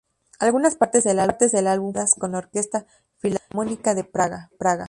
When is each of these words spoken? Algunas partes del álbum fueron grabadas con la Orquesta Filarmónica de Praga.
Algunas 0.39 0.73
partes 0.77 1.03
del 1.03 1.19
álbum 1.19 1.29
fueron 1.49 1.91
grabadas 1.93 2.15
con 2.15 2.31
la 2.31 2.39
Orquesta 2.39 2.87
Filarmónica 3.19 3.93
de 3.93 4.03
Praga. 4.03 4.49